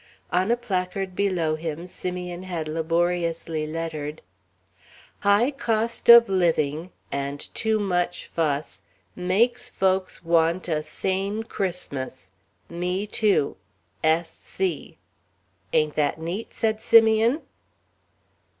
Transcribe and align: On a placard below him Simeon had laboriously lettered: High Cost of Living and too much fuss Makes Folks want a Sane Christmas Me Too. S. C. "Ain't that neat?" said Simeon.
On 0.31 0.49
a 0.49 0.57
placard 0.57 1.15
below 1.15 1.55
him 1.55 1.85
Simeon 1.85 2.41
had 2.41 2.67
laboriously 2.67 3.67
lettered: 3.67 4.23
High 5.19 5.51
Cost 5.51 6.09
of 6.09 6.27
Living 6.27 6.91
and 7.11 7.53
too 7.53 7.77
much 7.77 8.25
fuss 8.25 8.81
Makes 9.15 9.69
Folks 9.69 10.23
want 10.25 10.67
a 10.67 10.81
Sane 10.81 11.43
Christmas 11.43 12.31
Me 12.67 13.05
Too. 13.05 13.57
S. 14.03 14.31
C. 14.33 14.97
"Ain't 15.71 15.95
that 15.97 16.19
neat?" 16.19 16.51
said 16.51 16.79
Simeon. 16.81 17.43